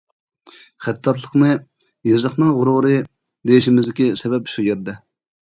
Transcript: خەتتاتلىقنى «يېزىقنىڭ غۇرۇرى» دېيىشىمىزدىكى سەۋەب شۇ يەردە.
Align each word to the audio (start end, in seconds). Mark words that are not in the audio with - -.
خەتتاتلىقنى 0.85 1.51
«يېزىقنىڭ 2.11 2.55
غۇرۇرى» 2.61 2.97
دېيىشىمىزدىكى 3.51 4.11
سەۋەب 4.23 4.53
شۇ 4.57 4.67
يەردە. 4.73 5.01